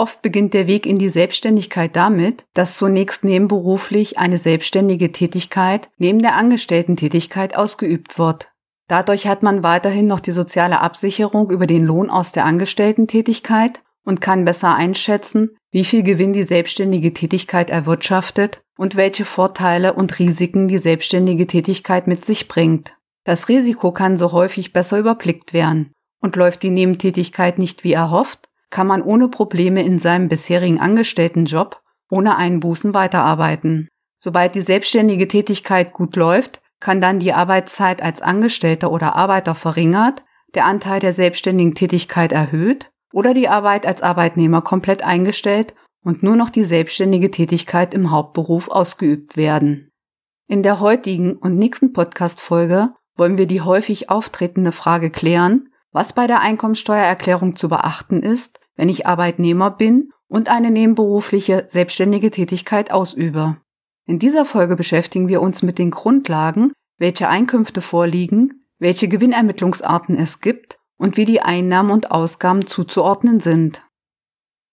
[0.00, 6.20] Oft beginnt der Weg in die Selbstständigkeit damit, dass zunächst nebenberuflich eine selbstständige Tätigkeit neben
[6.20, 8.48] der Angestellten-Tätigkeit ausgeübt wird.
[8.86, 14.20] Dadurch hat man weiterhin noch die soziale Absicherung über den Lohn aus der Angestellten-Tätigkeit und
[14.20, 20.68] kann besser einschätzen, wie viel Gewinn die selbstständige Tätigkeit erwirtschaftet und welche Vorteile und Risiken
[20.68, 22.94] die selbstständige Tätigkeit mit sich bringt.
[23.24, 25.92] Das Risiko kann so häufig besser überblickt werden.
[26.20, 31.80] Und läuft die Nebentätigkeit nicht wie erhofft, kann man ohne Probleme in seinem bisherigen Angestelltenjob
[32.10, 33.88] ohne Einbußen weiterarbeiten.
[34.18, 40.22] Sobald die selbstständige Tätigkeit gut läuft, kann dann die Arbeitszeit als Angestellter oder Arbeiter verringert,
[40.54, 46.36] der Anteil der selbstständigen Tätigkeit erhöht oder die Arbeit als Arbeitnehmer komplett eingestellt und nur
[46.36, 49.90] noch die selbstständige Tätigkeit im Hauptberuf ausgeübt werden.
[50.46, 56.26] In der heutigen und nächsten Podcast-Folge wollen wir die häufig auftretende Frage klären, was bei
[56.26, 63.56] der Einkommensteuererklärung zu beachten ist, wenn ich Arbeitnehmer bin und eine nebenberufliche selbstständige Tätigkeit ausübe.
[64.06, 70.40] In dieser Folge beschäftigen wir uns mit den Grundlagen, welche Einkünfte vorliegen, welche Gewinnermittlungsarten es
[70.40, 73.82] gibt und wie die Einnahmen und Ausgaben zuzuordnen sind.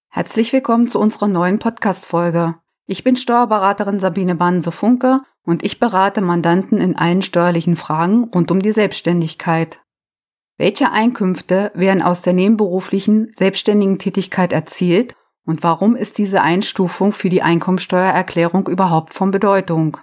[0.09, 2.55] Herzlich willkommen zu unserer neuen Podcast-Folge.
[2.87, 8.61] Ich bin Steuerberaterin Sabine Banse-Funke und ich berate Mandanten in allen steuerlichen Fragen rund um
[8.61, 9.81] die Selbstständigkeit.
[10.57, 17.29] Welche Einkünfte werden aus der nebenberuflichen selbstständigen Tätigkeit erzielt und warum ist diese Einstufung für
[17.29, 19.97] die Einkommensteuererklärung überhaupt von Bedeutung?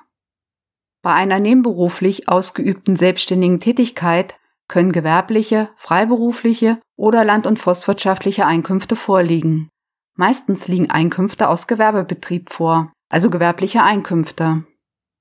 [1.02, 4.36] Bei einer nebenberuflich ausgeübten selbstständigen Tätigkeit
[4.68, 9.68] können gewerbliche, freiberufliche oder land- und forstwirtschaftliche Einkünfte vorliegen.
[10.14, 14.64] Meistens liegen Einkünfte aus Gewerbebetrieb vor, also gewerbliche Einkünfte.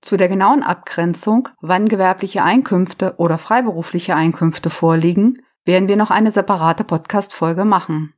[0.01, 6.31] Zu der genauen Abgrenzung, wann gewerbliche Einkünfte oder freiberufliche Einkünfte vorliegen, werden wir noch eine
[6.31, 8.13] separate Podcast-Folge machen.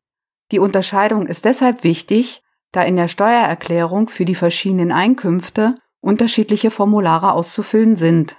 [0.51, 7.33] Die Unterscheidung ist deshalb wichtig, da in der Steuererklärung für die verschiedenen Einkünfte unterschiedliche Formulare
[7.33, 8.37] auszufüllen sind.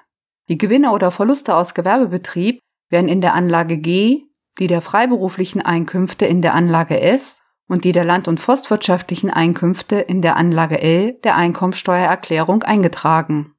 [0.48, 2.60] Die Gewinne oder Verluste aus Gewerbebetrieb
[2.90, 4.22] werden in der Anlage G,
[4.58, 9.96] die der freiberuflichen Einkünfte in der Anlage S und die der land- und forstwirtschaftlichen Einkünfte
[9.96, 13.54] in der Anlage L der Einkommensteuererklärung eingetragen.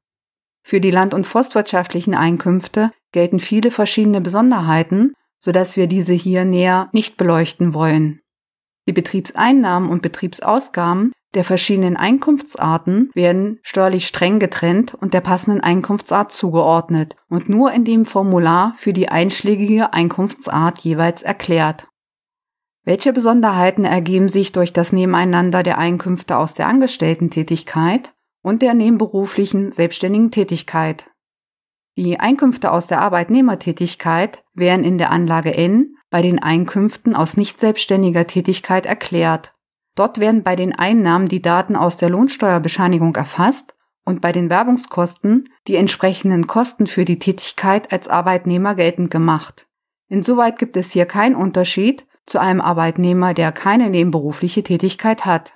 [0.62, 6.88] Für die land- und forstwirtschaftlichen Einkünfte gelten viele verschiedene Besonderheiten, sodass wir diese hier näher
[6.92, 8.20] nicht beleuchten wollen.
[8.88, 16.32] Die Betriebseinnahmen und Betriebsausgaben der verschiedenen Einkunftsarten werden steuerlich streng getrennt und der passenden Einkunftsart
[16.32, 21.88] zugeordnet und nur in dem Formular für die einschlägige Einkunftsart jeweils erklärt.
[22.86, 29.72] Welche Besonderheiten ergeben sich durch das Nebeneinander der Einkünfte aus der Angestellten-Tätigkeit und der nebenberuflichen
[29.72, 31.10] selbstständigen Tätigkeit?
[31.96, 37.58] Die Einkünfte aus der Arbeitnehmertätigkeit werden in der Anlage N bei den Einkünften aus nicht
[37.58, 39.52] selbstständiger Tätigkeit erklärt.
[39.96, 45.48] Dort werden bei den Einnahmen die Daten aus der Lohnsteuerbescheinigung erfasst und bei den Werbungskosten
[45.66, 49.66] die entsprechenden Kosten für die Tätigkeit als Arbeitnehmer geltend gemacht.
[50.08, 55.54] Insoweit gibt es hier keinen Unterschied zu einem Arbeitnehmer, der keine nebenberufliche Tätigkeit hat.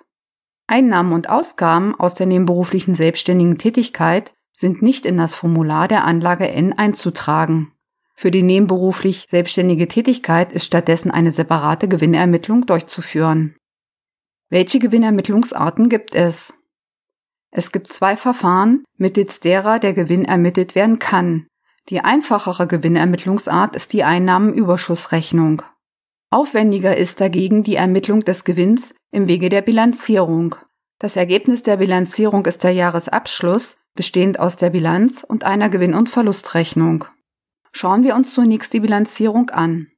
[0.67, 6.49] Einnahmen und Ausgaben aus der nebenberuflichen selbstständigen Tätigkeit sind nicht in das Formular der Anlage
[6.49, 7.73] N einzutragen.
[8.15, 13.57] Für die nebenberuflich selbstständige Tätigkeit ist stattdessen eine separate Gewinnermittlung durchzuführen.
[14.51, 16.53] Welche Gewinnermittlungsarten gibt es?
[17.51, 21.47] Es gibt zwei Verfahren, mittels derer der Gewinn ermittelt werden kann.
[21.89, 25.63] Die einfachere Gewinnermittlungsart ist die Einnahmenüberschussrechnung.
[26.33, 30.55] Aufwendiger ist dagegen die Ermittlung des Gewinns im Wege der Bilanzierung.
[31.01, 36.09] Das Ergebnis der Bilanzierung ist der Jahresabschluss, bestehend aus der Bilanz und einer Gewinn- und
[36.09, 37.05] Verlustrechnung.
[37.73, 39.89] Schauen wir uns zunächst die Bilanzierung an.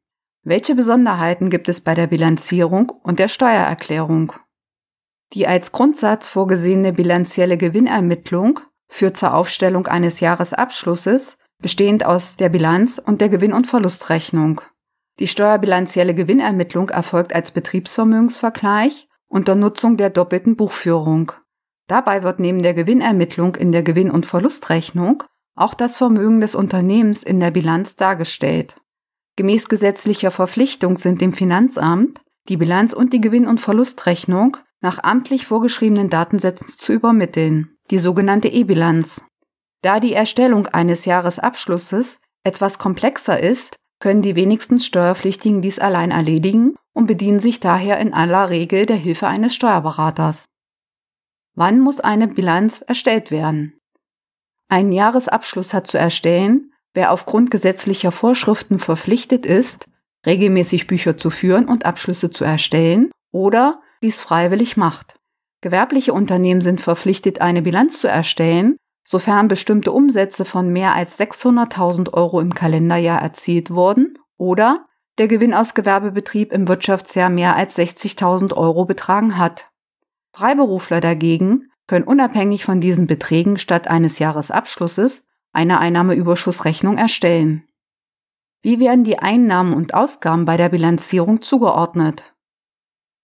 [0.43, 4.33] Welche Besonderheiten gibt es bei der Bilanzierung und der Steuererklärung?
[5.35, 12.99] Die als Grundsatz vorgesehene bilanzielle Gewinnermittlung führt zur Aufstellung eines Jahresabschlusses, bestehend aus der Bilanz
[12.99, 14.63] und der Gewinn- und Verlustrechnung.
[15.19, 21.33] Die steuerbilanzielle Gewinnermittlung erfolgt als Betriebsvermögensvergleich unter Nutzung der doppelten Buchführung.
[21.87, 25.23] Dabei wird neben der Gewinnermittlung in der Gewinn- und Verlustrechnung
[25.55, 28.77] auch das Vermögen des Unternehmens in der Bilanz dargestellt.
[29.37, 35.47] Gemäß gesetzlicher Verpflichtung sind dem Finanzamt die Bilanz und die Gewinn- und Verlustrechnung nach amtlich
[35.47, 39.23] vorgeschriebenen Datensätzen zu übermitteln, die sogenannte E-Bilanz.
[39.83, 46.75] Da die Erstellung eines Jahresabschlusses etwas komplexer ist, können die wenigsten Steuerpflichtigen dies allein erledigen
[46.93, 50.47] und bedienen sich daher in aller Regel der Hilfe eines Steuerberaters.
[51.55, 53.79] Wann muss eine Bilanz erstellt werden?
[54.69, 59.87] Einen Jahresabschluss hat zu erstellen, wer aufgrund gesetzlicher Vorschriften verpflichtet ist,
[60.27, 65.15] regelmäßig Bücher zu führen und Abschlüsse zu erstellen oder dies freiwillig macht.
[65.61, 72.13] Gewerbliche Unternehmen sind verpflichtet, eine Bilanz zu erstellen, sofern bestimmte Umsätze von mehr als 600.000
[72.13, 74.87] Euro im Kalenderjahr erzielt wurden oder
[75.19, 79.71] der Gewinn aus Gewerbebetrieb im Wirtschaftsjahr mehr als 60.000 Euro betragen hat.
[80.33, 87.65] Freiberufler dagegen können unabhängig von diesen Beträgen statt eines Jahresabschlusses eine Einnahmeüberschussrechnung erstellen.
[88.63, 92.33] Wie werden die Einnahmen und Ausgaben bei der Bilanzierung zugeordnet?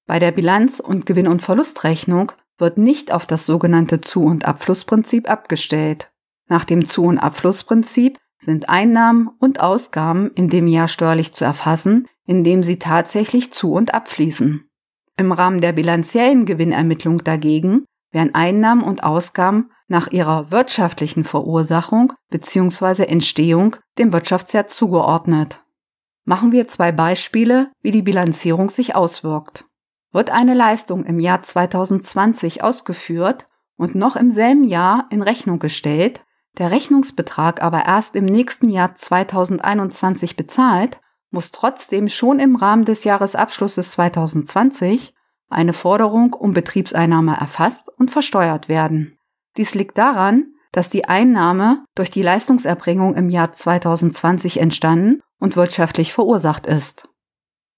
[0.06, 5.30] Bei der Bilanz- und Gewinn- und Verlustrechnung wird nicht auf das sogenannte Zu- und Abflussprinzip
[5.30, 6.10] abgestellt.
[6.48, 12.06] Nach dem Zu- und Abflussprinzip sind Einnahmen und Ausgaben in dem Jahr steuerlich zu erfassen,
[12.24, 14.68] indem sie tatsächlich zu- und abfließen.
[15.16, 23.04] Im Rahmen der bilanziellen Gewinnermittlung dagegen werden Einnahmen und Ausgaben nach ihrer wirtschaftlichen Verursachung bzw.
[23.04, 25.62] Entstehung dem Wirtschaftsjahr zugeordnet.
[26.24, 29.64] Machen wir zwei Beispiele, wie die Bilanzierung sich auswirkt.
[30.12, 33.46] Wird eine Leistung im Jahr 2020 ausgeführt
[33.76, 36.24] und noch im selben Jahr in Rechnung gestellt,
[36.58, 41.00] der Rechnungsbetrag aber erst im nächsten Jahr 2021 bezahlt,
[41.30, 45.14] muss trotzdem schon im Rahmen des Jahresabschlusses 2020
[45.48, 49.18] eine Forderung um Betriebseinnahme erfasst und versteuert werden.
[49.56, 56.12] Dies liegt daran, dass die Einnahme durch die Leistungserbringung im Jahr 2020 entstanden und wirtschaftlich
[56.12, 57.08] verursacht ist.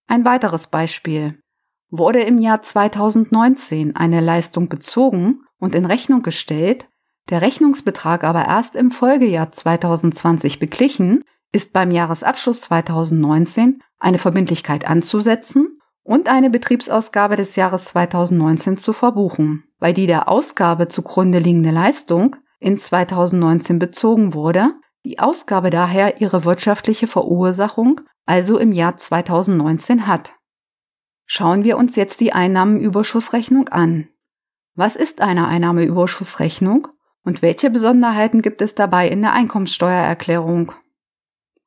[0.06, 1.41] Ein weiteres Beispiel.
[1.90, 6.88] Wurde im Jahr 2019 eine Leistung bezogen und in Rechnung gestellt,
[7.31, 15.78] der Rechnungsbetrag aber erst im Folgejahr 2020 beglichen, ist beim Jahresabschluss 2019 eine Verbindlichkeit anzusetzen
[16.02, 22.36] und eine Betriebsausgabe des Jahres 2019 zu verbuchen, weil die der Ausgabe zugrunde liegende Leistung
[22.60, 30.34] in 2019 bezogen wurde, die Ausgabe daher ihre wirtschaftliche Verursachung also im Jahr 2019 hat.
[31.32, 34.09] Schauen wir uns jetzt die Einnahmenüberschussrechnung an.
[34.75, 36.88] Was ist eine Einnahmeüberschussrechnung
[37.23, 40.73] und welche Besonderheiten gibt es dabei in der Einkommenssteuererklärung?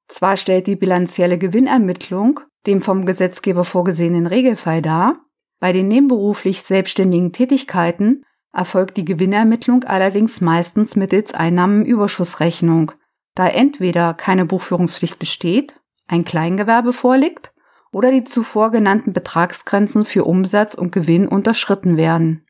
[0.09, 5.21] Zwar stellt die bilanzielle Gewinnermittlung dem vom Gesetzgeber vorgesehenen Regelfall dar.
[5.61, 12.91] Bei den nebenberuflich selbstständigen Tätigkeiten erfolgt die Gewinnermittlung allerdings meistens mittels Einnahmenüberschussrechnung,
[13.33, 17.52] da entweder keine Buchführungspflicht besteht, ein Kleingewerbe vorliegt
[17.93, 22.45] oder die zuvor genannten Betragsgrenzen für Umsatz und Gewinn unterschritten werden.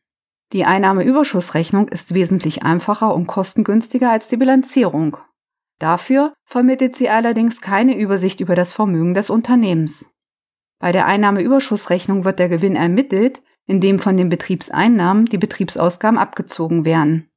[0.54, 5.18] Die Einnahmeüberschussrechnung ist wesentlich einfacher und kostengünstiger als die Bilanzierung.
[5.80, 10.06] Dafür vermittelt sie allerdings keine Übersicht über das Vermögen des Unternehmens.
[10.80, 17.30] Bei der Einnahmeüberschussrechnung wird der Gewinn ermittelt, indem von den Betriebseinnahmen die Betriebsausgaben abgezogen werden.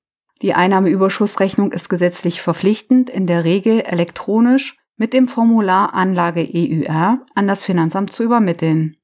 [0.43, 7.47] Die Einnahmeüberschussrechnung ist gesetzlich verpflichtend, in der Regel elektronisch mit dem Formular Anlage EUR an
[7.47, 8.97] das Finanzamt zu übermitteln.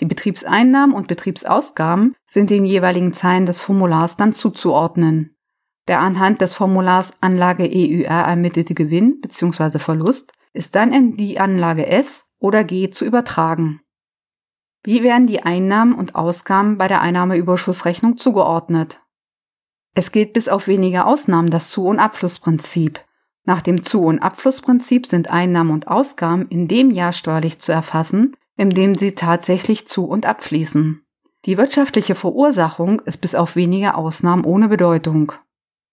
[0.00, 5.36] Die Betriebseinnahmen und Betriebsausgaben sind den jeweiligen Zeilen des Formulars dann zuzuordnen.
[5.86, 9.78] Der anhand des Formulars Anlage EUR ermittelte Gewinn bzw.
[9.78, 13.80] Verlust ist dann in die Anlage S oder G zu übertragen.
[14.82, 19.00] Wie werden die Einnahmen und Ausgaben bei der Einnahmeüberschussrechnung zugeordnet?
[19.94, 23.00] Es gilt bis auf wenige Ausnahmen das Zu- und Abflussprinzip.
[23.44, 28.36] Nach dem Zu- und Abflussprinzip sind Einnahmen und Ausgaben in dem Jahr steuerlich zu erfassen,
[28.56, 31.02] in dem sie tatsächlich zu- und abfließen.
[31.44, 35.32] Die wirtschaftliche Verursachung ist bis auf wenige Ausnahmen ohne Bedeutung.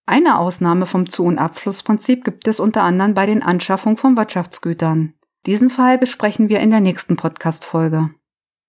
[0.06, 5.14] Eine Ausnahme vom Zu- und Abflussprinzip gibt es unter anderem bei den Anschaffungen von Wirtschaftsgütern.
[5.44, 8.10] Diesen Fall besprechen wir in der nächsten Podcast-Folge.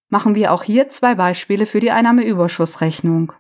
[0.10, 3.32] Machen wir auch hier zwei Beispiele für die Einnahmeüberschussrechnung.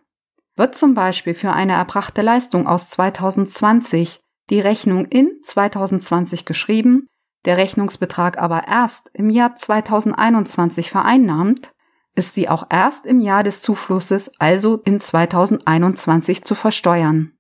[0.55, 4.22] Wird zum Beispiel für eine erbrachte Leistung aus 2020
[4.53, 7.07] die Rechnung in 2020 geschrieben,
[7.45, 11.73] der Rechnungsbetrag aber erst im Jahr 2021 vereinnahmt,
[12.13, 17.31] ist sie auch erst im Jahr des Zuflusses, also in 2021 zu versteuern.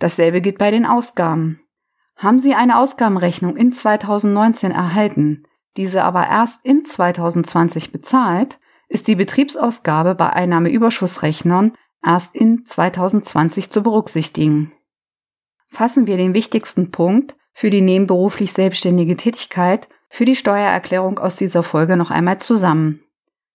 [0.00, 1.60] Dasselbe gilt bei den Ausgaben.
[2.16, 5.44] Haben Sie eine Ausgabenrechnung in 2019 erhalten,
[5.76, 8.58] diese aber erst in 2020 bezahlt,
[8.88, 14.72] ist die Betriebsausgabe bei Einnahmeüberschussrechnern erst in 2020 zu berücksichtigen.
[15.68, 21.62] Fassen wir den wichtigsten Punkt für die nebenberuflich selbstständige Tätigkeit für die Steuererklärung aus dieser
[21.62, 23.00] Folge noch einmal zusammen.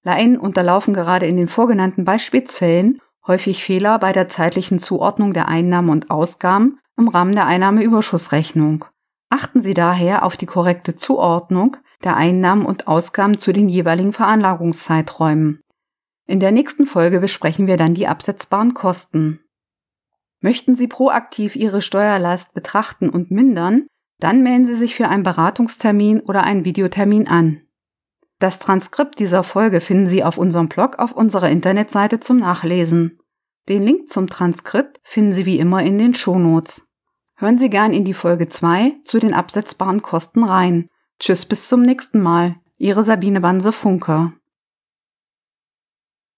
[0.03, 5.89] Laien unterlaufen gerade in den vorgenannten Beispielsfällen häufig Fehler bei der zeitlichen Zuordnung der Einnahmen
[5.89, 8.85] und Ausgaben im Rahmen der Einnahmeüberschussrechnung.
[9.29, 15.61] Achten Sie daher auf die korrekte Zuordnung der Einnahmen und Ausgaben zu den jeweiligen Veranlagungszeiträumen.
[16.27, 19.39] In der nächsten Folge besprechen wir dann die absetzbaren Kosten.
[20.41, 23.85] Möchten Sie proaktiv Ihre Steuerlast betrachten und mindern,
[24.19, 27.61] dann melden Sie sich für einen Beratungstermin oder einen Videotermin an.
[28.39, 33.19] Das Transkript dieser Folge finden Sie auf unserem Blog auf unserer Internetseite zum Nachlesen.
[33.69, 36.81] Den Link zum Transkript finden Sie wie immer in den Shownotes.
[37.35, 40.87] Hören Sie gern in die Folge 2 zu den absetzbaren Kosten rein.
[41.19, 42.55] Tschüss bis zum nächsten Mal.
[42.77, 44.33] Ihre Sabine Banse Funker.